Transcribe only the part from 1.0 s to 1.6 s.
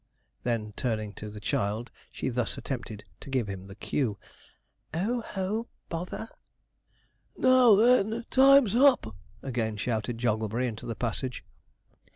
to the